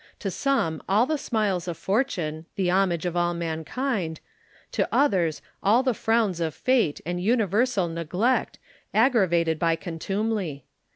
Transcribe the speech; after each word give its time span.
To 0.17 0.31
some 0.31 0.81
all 0.89 1.05
the 1.05 1.19
smiles 1.19 1.67
of 1.67 1.77
fortune, 1.77 2.47
the 2.55 2.71
homage 2.71 3.05
of 3.05 3.15
all 3.15 3.35
mankind 3.35 4.19
to 4.71 4.89
others 4.91 5.43
all 5.61 5.83
the 5.83 5.93
frowns 5.93 6.39
of 6.39 6.55
fate 6.55 6.99
and 7.05 7.21
universal 7.21 7.87
neglect, 7.87 8.57
aggravated 8.95 9.59
by 9.59 9.75
contumely. 9.75 10.65